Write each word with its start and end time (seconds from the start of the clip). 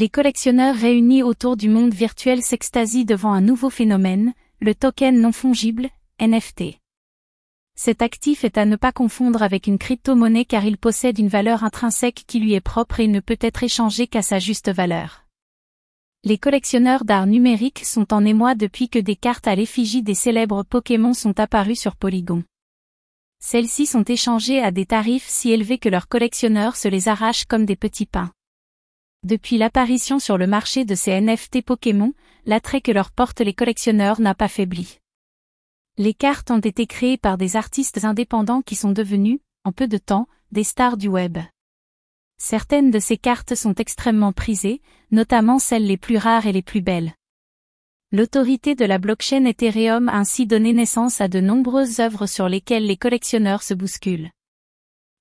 Les 0.00 0.08
collectionneurs 0.08 0.76
réunis 0.76 1.22
autour 1.22 1.58
du 1.58 1.68
monde 1.68 1.92
virtuel 1.92 2.40
s'extasient 2.40 3.04
devant 3.04 3.34
un 3.34 3.42
nouveau 3.42 3.68
phénomène, 3.68 4.32
le 4.58 4.74
token 4.74 5.20
non 5.20 5.30
fongible, 5.30 5.90
NFT. 6.18 6.78
Cet 7.76 8.00
actif 8.00 8.42
est 8.42 8.56
à 8.56 8.64
ne 8.64 8.76
pas 8.76 8.92
confondre 8.92 9.42
avec 9.42 9.66
une 9.66 9.76
crypto-monnaie 9.76 10.46
car 10.46 10.64
il 10.64 10.78
possède 10.78 11.18
une 11.18 11.28
valeur 11.28 11.64
intrinsèque 11.64 12.24
qui 12.26 12.40
lui 12.40 12.54
est 12.54 12.62
propre 12.62 13.00
et 13.00 13.08
ne 13.08 13.20
peut 13.20 13.36
être 13.42 13.62
échangé 13.62 14.06
qu'à 14.06 14.22
sa 14.22 14.38
juste 14.38 14.70
valeur. 14.70 15.26
Les 16.24 16.38
collectionneurs 16.38 17.04
d'art 17.04 17.26
numérique 17.26 17.84
sont 17.84 18.14
en 18.14 18.24
émoi 18.24 18.54
depuis 18.54 18.88
que 18.88 18.98
des 18.98 19.16
cartes 19.16 19.48
à 19.48 19.54
l'effigie 19.54 20.02
des 20.02 20.14
célèbres 20.14 20.62
Pokémon 20.62 21.12
sont 21.12 21.38
apparues 21.38 21.76
sur 21.76 21.96
Polygon. 21.96 22.42
Celles-ci 23.38 23.84
sont 23.84 24.04
échangées 24.04 24.62
à 24.62 24.70
des 24.70 24.86
tarifs 24.86 25.28
si 25.28 25.50
élevés 25.50 25.76
que 25.76 25.90
leurs 25.90 26.08
collectionneurs 26.08 26.76
se 26.76 26.88
les 26.88 27.08
arrachent 27.08 27.44
comme 27.44 27.66
des 27.66 27.76
petits 27.76 28.06
pains. 28.06 28.32
Depuis 29.22 29.58
l'apparition 29.58 30.18
sur 30.18 30.38
le 30.38 30.46
marché 30.46 30.86
de 30.86 30.94
ces 30.94 31.20
NFT 31.20 31.62
Pokémon, 31.62 32.14
l'attrait 32.46 32.80
que 32.80 32.90
leur 32.90 33.10
portent 33.10 33.42
les 33.42 33.52
collectionneurs 33.52 34.20
n'a 34.20 34.34
pas 34.34 34.48
faibli. 34.48 34.98
Les 35.98 36.14
cartes 36.14 36.50
ont 36.50 36.60
été 36.60 36.86
créées 36.86 37.18
par 37.18 37.36
des 37.36 37.56
artistes 37.56 38.04
indépendants 38.04 38.62
qui 38.62 38.76
sont 38.76 38.92
devenus, 38.92 39.40
en 39.64 39.72
peu 39.72 39.88
de 39.88 39.98
temps, 39.98 40.26
des 40.52 40.64
stars 40.64 40.96
du 40.96 41.08
web. 41.08 41.36
Certaines 42.38 42.90
de 42.90 42.98
ces 42.98 43.18
cartes 43.18 43.54
sont 43.54 43.74
extrêmement 43.74 44.32
prisées, 44.32 44.80
notamment 45.10 45.58
celles 45.58 45.86
les 45.86 45.98
plus 45.98 46.16
rares 46.16 46.46
et 46.46 46.52
les 46.52 46.62
plus 46.62 46.80
belles. 46.80 47.12
L'autorité 48.12 48.74
de 48.74 48.86
la 48.86 48.96
blockchain 48.96 49.44
Ethereum 49.44 50.08
a 50.08 50.16
ainsi 50.16 50.46
donné 50.46 50.72
naissance 50.72 51.20
à 51.20 51.28
de 51.28 51.40
nombreuses 51.40 52.00
œuvres 52.00 52.26
sur 52.26 52.48
lesquelles 52.48 52.86
les 52.86 52.96
collectionneurs 52.96 53.62
se 53.62 53.74
bousculent. 53.74 54.30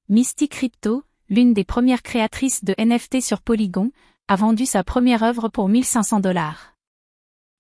Mystic 0.07 0.54
Crypto, 0.54 1.04
l'une 1.30 1.54
des 1.54 1.64
premières 1.64 2.02
créatrices 2.02 2.64
de 2.64 2.74
NFT 2.78 3.22
sur 3.22 3.42
Polygon, 3.42 3.92
a 4.28 4.36
vendu 4.36 4.66
sa 4.66 4.84
première 4.84 5.24
œuvre 5.24 5.50
pour 5.50 5.70
1500 5.70 6.20
dollars. 6.20 6.76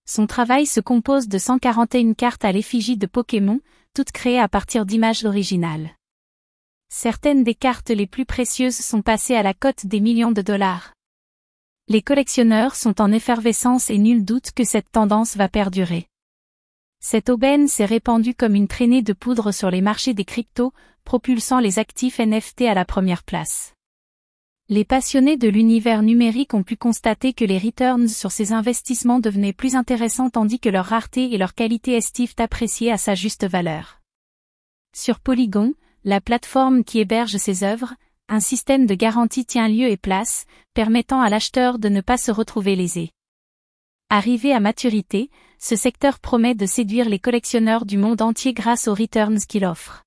Son 0.05 0.27
travail 0.27 0.65
se 0.65 0.79
compose 0.79 1.27
de 1.27 1.37
141 1.37 2.13
cartes 2.13 2.45
à 2.45 2.51
l'effigie 2.51 2.97
de 2.97 3.05
Pokémon, 3.05 3.59
toutes 3.93 4.11
créées 4.11 4.39
à 4.39 4.47
partir 4.47 4.85
d'images 4.85 5.23
originales. 5.23 5.91
Certaines 6.91 7.43
des 7.43 7.53
cartes 7.53 7.91
les 7.91 8.07
plus 8.07 8.25
précieuses 8.25 8.77
sont 8.77 9.03
passées 9.03 9.35
à 9.35 9.43
la 9.43 9.53
cote 9.53 9.85
des 9.85 9.99
millions 9.99 10.31
de 10.31 10.41
dollars. 10.41 10.93
Les 11.87 12.01
collectionneurs 12.01 12.75
sont 12.75 13.01
en 13.01 13.11
effervescence 13.11 13.89
et 13.89 13.97
nul 13.97 14.25
doute 14.25 14.51
que 14.51 14.63
cette 14.63 14.91
tendance 14.91 15.35
va 15.35 15.49
perdurer. 15.49 16.07
Cette 17.01 17.29
aubaine 17.29 17.67
s'est 17.69 17.85
répandue 17.85 18.35
comme 18.35 18.55
une 18.55 18.67
traînée 18.67 19.01
de 19.01 19.13
poudre 19.13 19.53
sur 19.53 19.71
les 19.71 19.81
marchés 19.81 20.13
des 20.13 20.25
cryptos, 20.25 20.73
propulsant 21.05 21.59
les 21.59 21.79
actifs 21.79 22.19
NFT 22.19 22.63
à 22.63 22.73
la 22.73 22.83
première 22.83 23.23
place. 23.23 23.73
Les 24.67 24.85
passionnés 24.85 25.37
de 25.37 25.47
l'univers 25.47 26.03
numérique 26.03 26.53
ont 26.53 26.61
pu 26.61 26.75
constater 26.75 27.33
que 27.33 27.45
les 27.45 27.57
returns 27.57 28.07
sur 28.07 28.31
ces 28.31 28.53
investissements 28.53 29.19
devenaient 29.19 29.53
plus 29.53 29.75
intéressants 29.75 30.29
tandis 30.29 30.59
que 30.59 30.69
leur 30.69 30.85
rareté 30.85 31.33
et 31.33 31.37
leur 31.37 31.55
qualité 31.55 31.93
estivent 31.93 32.35
appréciées 32.37 32.91
à 32.91 32.97
sa 32.97 33.15
juste 33.15 33.47
valeur. 33.47 34.01
Sur 34.93 35.19
Polygon, 35.21 35.73
la 36.03 36.21
plateforme 36.21 36.83
qui 36.83 36.99
héberge 36.99 37.37
ces 37.37 37.63
œuvres, 37.63 37.95
un 38.27 38.39
système 38.39 38.85
de 38.85 38.93
garantie 38.93 39.45
tient 39.45 39.69
lieu 39.69 39.87
et 39.87 39.97
place, 39.97 40.45
permettant 40.75 41.21
à 41.21 41.29
l'acheteur 41.29 41.79
de 41.79 41.89
ne 41.89 42.01
pas 42.01 42.17
se 42.17 42.29
retrouver 42.29 42.75
lésé. 42.75 43.09
Arrivé 44.11 44.53
à 44.53 44.59
maturité, 44.59 45.31
ce 45.59 45.75
secteur 45.75 46.19
promet 46.19 46.55
de 46.55 46.65
séduire 46.65 47.09
les 47.09 47.19
collectionneurs 47.19 47.85
du 47.85 47.97
monde 47.97 48.21
entier 48.21 48.53
grâce 48.53 48.87
aux 48.87 48.93
returns 48.93 49.39
qu'il 49.39 49.65
offre. 49.65 50.03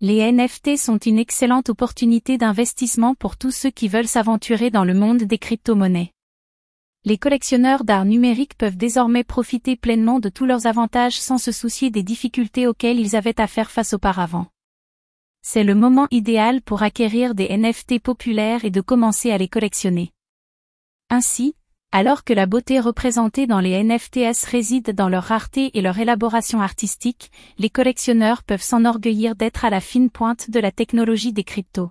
Les 0.00 0.30
NFT 0.32 0.76
sont 0.76 0.98
une 0.98 1.18
excellente 1.18 1.68
opportunité 1.68 2.38
d'investissement 2.38 3.14
pour 3.14 3.36
tous 3.36 3.50
ceux 3.50 3.70
qui 3.70 3.88
veulent 3.88 4.08
s'aventurer 4.08 4.70
dans 4.70 4.84
le 4.84 4.94
monde 4.94 5.24
des 5.24 5.38
crypto-monnaies. 5.38 6.12
Les 7.04 7.18
collectionneurs 7.18 7.82
d'art 7.82 8.04
numérique 8.04 8.56
peuvent 8.56 8.76
désormais 8.76 9.24
profiter 9.24 9.74
pleinement 9.74 10.20
de 10.20 10.28
tous 10.28 10.46
leurs 10.46 10.66
avantages 10.66 11.20
sans 11.20 11.38
se 11.38 11.50
soucier 11.50 11.90
des 11.90 12.04
difficultés 12.04 12.68
auxquelles 12.68 13.00
ils 13.00 13.16
avaient 13.16 13.40
à 13.40 13.48
faire 13.48 13.72
face 13.72 13.92
auparavant. 13.92 14.46
C'est 15.42 15.64
le 15.64 15.74
moment 15.74 16.06
idéal 16.12 16.62
pour 16.62 16.84
acquérir 16.84 17.34
des 17.34 17.48
NFT 17.56 17.98
populaires 17.98 18.64
et 18.64 18.70
de 18.70 18.80
commencer 18.80 19.32
à 19.32 19.38
les 19.38 19.48
collectionner. 19.48 20.12
Ainsi, 21.10 21.56
alors 21.94 22.24
que 22.24 22.32
la 22.32 22.46
beauté 22.46 22.80
représentée 22.80 23.46
dans 23.46 23.60
les 23.60 23.84
NFTs 23.84 24.46
réside 24.46 24.92
dans 24.92 25.10
leur 25.10 25.24
rareté 25.24 25.70
et 25.74 25.82
leur 25.82 25.98
élaboration 25.98 26.62
artistique, 26.62 27.30
les 27.58 27.68
collectionneurs 27.68 28.42
peuvent 28.42 28.62
s'enorgueillir 28.62 29.36
d'être 29.36 29.66
à 29.66 29.70
la 29.70 29.80
fine 29.80 30.08
pointe 30.08 30.50
de 30.50 30.58
la 30.58 30.72
technologie 30.72 31.34
des 31.34 31.44
cryptos. 31.44 31.90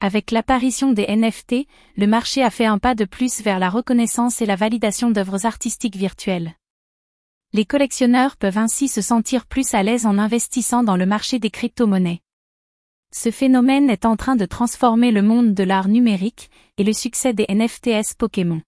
Avec 0.00 0.32
l'apparition 0.32 0.92
des 0.92 1.06
NFT, 1.06 1.68
le 1.96 2.06
marché 2.08 2.42
a 2.42 2.50
fait 2.50 2.66
un 2.66 2.78
pas 2.78 2.96
de 2.96 3.04
plus 3.04 3.40
vers 3.42 3.60
la 3.60 3.70
reconnaissance 3.70 4.42
et 4.42 4.46
la 4.46 4.56
validation 4.56 5.12
d'œuvres 5.12 5.46
artistiques 5.46 5.96
virtuelles. 5.96 6.54
Les 7.52 7.64
collectionneurs 7.64 8.36
peuvent 8.36 8.58
ainsi 8.58 8.88
se 8.88 9.00
sentir 9.00 9.46
plus 9.46 9.72
à 9.72 9.84
l'aise 9.84 10.04
en 10.04 10.18
investissant 10.18 10.82
dans 10.82 10.96
le 10.96 11.06
marché 11.06 11.38
des 11.38 11.50
crypto-monnaies. 11.50 12.22
Ce 13.14 13.30
phénomène 13.30 13.88
est 13.88 14.04
en 14.04 14.16
train 14.16 14.34
de 14.34 14.46
transformer 14.46 15.12
le 15.12 15.22
monde 15.22 15.54
de 15.54 15.62
l'art 15.62 15.88
numérique, 15.88 16.50
et 16.76 16.82
le 16.82 16.92
succès 16.92 17.32
des 17.32 17.46
NFTs 17.48 18.14
Pokémon 18.18 18.60